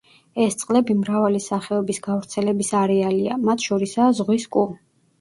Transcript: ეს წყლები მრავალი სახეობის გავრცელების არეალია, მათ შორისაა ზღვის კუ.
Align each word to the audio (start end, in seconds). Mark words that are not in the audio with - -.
ეს 0.45 0.55
წყლები 0.61 0.95
მრავალი 1.01 1.41
სახეობის 1.49 2.03
გავრცელების 2.09 2.75
არეალია, 2.83 3.39
მათ 3.47 3.71
შორისაა 3.71 4.21
ზღვის 4.23 4.53
კუ. 4.59 4.69